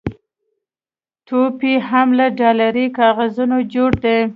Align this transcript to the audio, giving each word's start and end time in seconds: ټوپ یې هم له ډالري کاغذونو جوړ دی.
ټوپ 1.27 1.57
یې 1.67 1.75
هم 1.89 2.07
له 2.19 2.25
ډالري 2.39 2.85
کاغذونو 2.99 3.57
جوړ 3.73 3.91
دی. 4.03 4.19